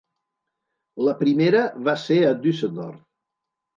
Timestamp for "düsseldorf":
2.47-2.99